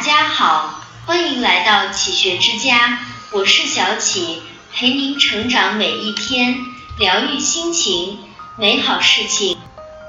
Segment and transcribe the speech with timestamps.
[0.00, 3.00] 家好，欢迎来到启学之家，
[3.32, 4.40] 我是小启，
[4.72, 6.56] 陪您成长每一天，
[6.98, 8.18] 疗愈心情，
[8.56, 9.58] 美好事情。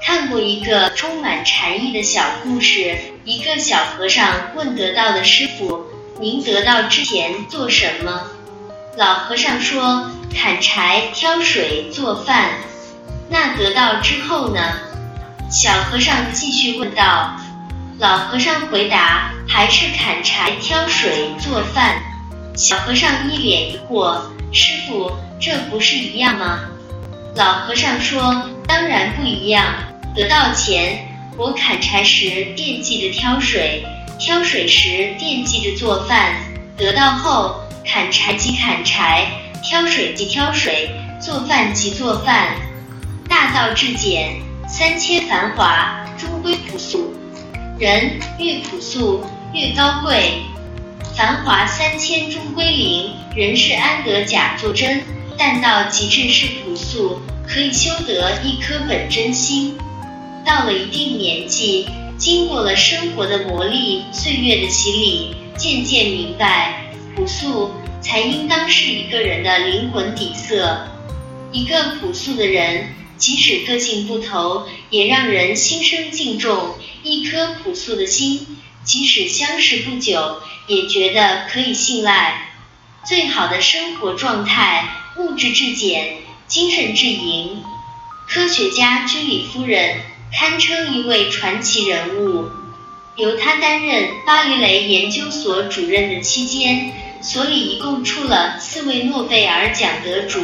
[0.02, 2.96] 看过一个充满禅意的小故事，
[3.26, 5.84] 一个小和尚问得道的师傅
[6.18, 8.22] ：“您得道之前做什么？”
[8.96, 12.52] 老和尚说：“砍柴、挑水、做饭。”
[13.28, 14.58] 那得道之后呢？
[15.50, 17.36] 小和尚继续问道。
[18.02, 22.02] 老和尚回答：“还是砍柴、挑水、做饭。”
[22.56, 24.20] 小和尚一脸疑惑
[24.50, 26.58] ：“师傅，这不是一样吗？”
[27.36, 29.64] 老和尚说：“当然不一样。
[30.16, 31.06] 得到前，
[31.36, 33.86] 我砍柴时惦记着挑水，
[34.18, 36.32] 挑水时惦记着做饭；
[36.76, 39.28] 得到后，砍柴即砍柴，
[39.62, 42.48] 挑水即挑水，做饭即做饭。
[43.28, 47.14] 大道至简，三千繁华，终归朴素。”
[47.78, 50.42] 人越朴素越高贵，
[51.16, 55.02] 繁华三千终归零，人世安得假作真？
[55.36, 59.76] 但到极致是朴素，可以修得一颗本真心。
[60.44, 66.84] 到了一定年纪，经过了生活的磨砺，岁月的洗礼，渐渐明白，
[67.16, 70.86] 朴素才应当是一个人的灵魂底色。
[71.50, 72.86] 一个朴素的人，
[73.22, 76.74] 即使个性不同，也让人心生敬重。
[77.04, 82.50] 一颗朴素的心，即使相识不久，也觉得可以信赖。
[83.04, 84.88] 最好的生活状态，
[85.18, 86.16] 物质至简，
[86.48, 87.62] 精神至盈。
[88.28, 90.00] 科学家居里夫人
[90.36, 92.48] 堪称一位传奇人物。
[93.14, 100.42] 由她担任巴黎雷研究所主任的期间，所里一共出了四位诺贝尔奖得主。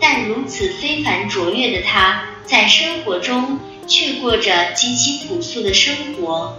[0.00, 3.58] 但如此非凡卓越的她，在生活中。
[3.88, 6.58] 却过着极其朴素的生活，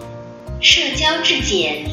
[0.61, 1.83] 社交至简。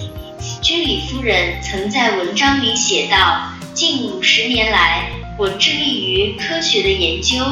[0.62, 7.44] 居里夫人曾在文章里写道：“近五十年来，我致力于科学的研究，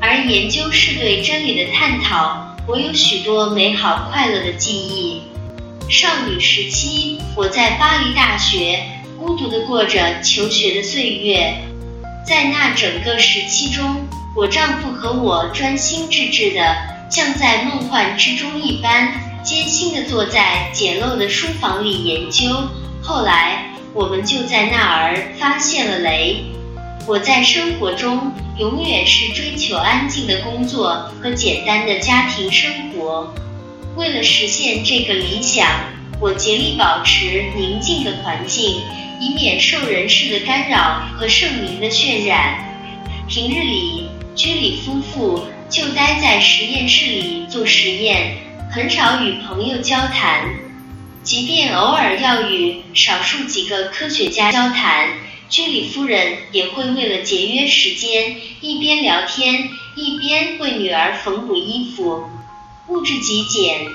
[0.00, 2.56] 而研究是对真理的探讨。
[2.66, 5.22] 我有许多美好快乐的记忆。
[5.88, 8.84] 少女时期，我在巴黎大学
[9.16, 11.54] 孤独地过着求学的岁月，
[12.28, 14.06] 在那整个时期中，
[14.36, 16.76] 我丈夫和我专心致志的。”
[17.10, 22.68] 像在梦幻之中一般，艰辛地坐在简陋的书房里研究。
[23.00, 26.44] 后来，我们就在那儿发现了雷。
[27.06, 33.32] 我在生活中永远是追求安静的工作和简单的家庭生活。
[33.96, 35.66] 为了实现这个理想，
[36.20, 38.82] 我竭力保持宁静的环境，
[39.20, 42.64] 以免受人事的干扰和盛名的渲染。
[43.28, 45.44] 平日里，居里夫妇。
[45.70, 48.38] 就待在实验室里做实验，
[48.72, 50.48] 很少与朋友交谈。
[51.22, 55.10] 即便偶尔要与少数几个科学家交谈，
[55.50, 62.24] 居里夫人也会为了节约时间，一边聊天一边为女儿缝补衣服。
[62.88, 63.88] 物质极简，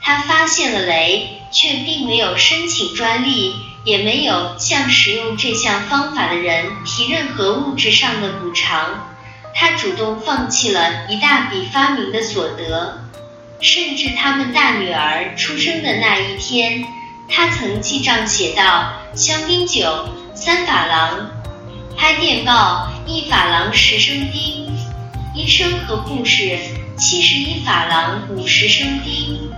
[0.00, 3.52] 她发现了镭，却并没有申请专利，
[3.84, 9.06] 也没有向使用这项方法的人提任何物质上的补偿。
[9.54, 13.02] 他主动放弃了一大笔发明的所得，
[13.60, 16.84] 甚至他们大女儿出生的那一天，
[17.28, 21.30] 他曾记账写道：香槟酒三法郎，
[21.96, 24.72] 拍电报一法郎十升丁，
[25.34, 26.58] 医生和护士
[26.96, 29.49] 七十一法郎五十升丁。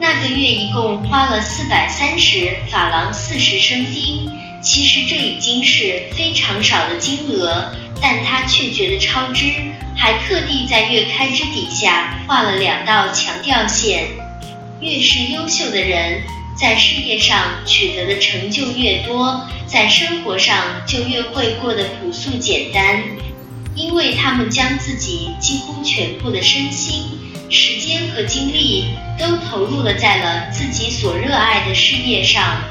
[0.00, 4.32] 那个月一共花了四百三十法郎四十升丁。
[4.62, 7.70] 其实这已经是非常少的金额。
[8.02, 9.52] 但他却觉得超支，
[9.94, 14.08] 还特地在月开支底下画了两道强调线。
[14.80, 16.22] 越是优秀的人，
[16.58, 17.36] 在事业上
[17.66, 20.56] 取得的成就越多，在生活上
[20.86, 23.02] 就越会过得朴素简单，
[23.74, 27.19] 因为他们将自己几乎全部的身心、
[27.50, 32.62] 时间和精力都投入了在了自己所热爱的事业上。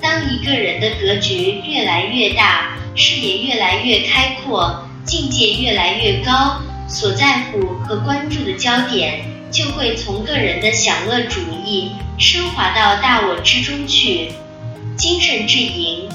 [0.00, 14.32] 当一个人的格局越来越大，视野越来越开阔，境界越来越高，所在乎和关注的焦点就会从个人的享乐主义升华到大我之中去。
[14.96, 16.08] 精神至盈。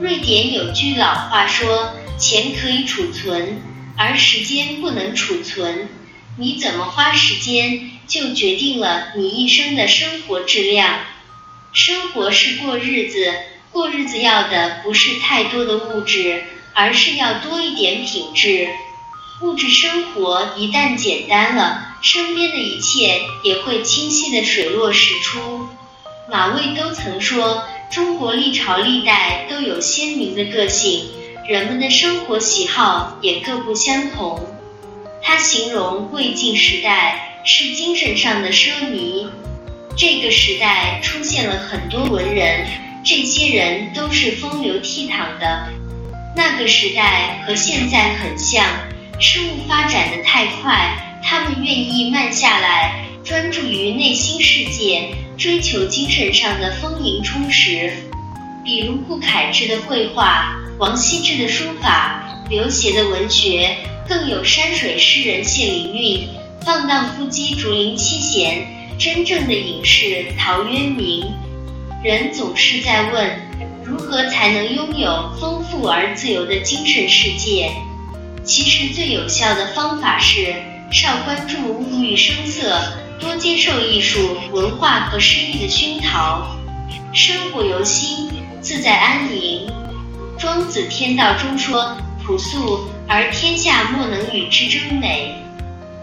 [0.00, 3.62] 瑞典有句老话说：“钱可以储存，
[3.96, 5.88] 而时间不能储存。
[6.38, 11.00] 你怎么花时间，就决定了你一生的生活质量。
[11.72, 13.34] 生活是过日子。”
[13.70, 16.42] 过日子要的不是太多的物质，
[16.72, 18.66] 而是要多一点品质。
[19.42, 25.68] 物质生活一旦简单了，身边的一切也会清晰的水落石出。
[26.30, 27.62] 马未都曾说，
[27.92, 31.10] 中国历朝历代都有鲜明的个性，
[31.46, 34.57] 人们的生活喜好也各不相同。
[35.28, 39.28] 他形容魏晋时代是精神上的奢靡，
[39.94, 42.66] 这个时代出现了很多文人，
[43.04, 45.68] 这些人都是风流倜傥的。
[46.34, 48.64] 那个时代和现在很像，
[49.20, 55.10] 事物发展的太快，他们愿意慢下来，专注于内心世界。
[55.36, 57.92] 追求精神上的丰盈充实，
[58.64, 63.76] 比如顾恺之的绘画，王羲之的书法，刘勰的文学，
[64.08, 66.28] 更有山水诗人谢灵运、
[66.64, 68.66] 放荡不羁竹林七贤，
[68.98, 71.30] 真正的隐士陶渊明。
[72.02, 73.38] 人总是在问，
[73.84, 77.70] 如何才能拥有丰富而自由的精神世界？
[78.44, 80.54] 其实最有效的方法是
[80.90, 82.80] 少关注物欲声色。
[83.20, 86.56] 多接受艺术文化和诗意的熏陶，
[87.12, 89.68] 生活由心，自在安宁。
[90.38, 95.34] 庄子天道中说：“朴素而天下莫能与之争美。”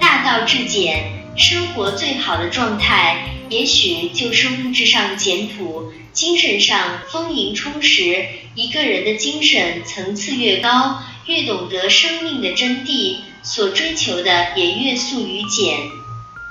[0.01, 1.04] 大道至简，
[1.38, 8.25] 生活最好的状态，也许就是物质上简朴，精神上丰盈充实。
[8.56, 15.78] 一个人的精神层次越高，越懂得生命的真谛，所追求的也越素于简。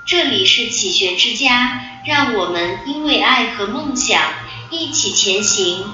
[0.06, 4.22] 这里是启学之家，让我们因为爱和梦想
[4.70, 5.84] 一起前行。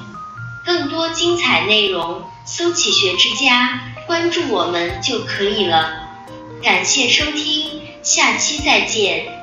[0.66, 6.10] 更多精彩内容，搜“起学之家”，关注我们就可以了。
[6.60, 9.39] 感谢收听，下期再见。